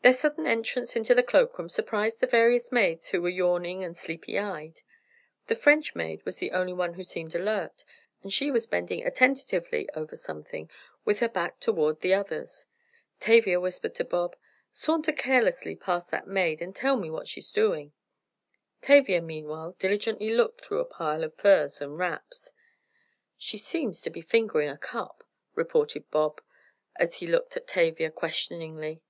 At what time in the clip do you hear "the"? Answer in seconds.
1.14-1.22, 2.20-2.26, 5.48-5.54, 6.38-6.52, 12.00-12.14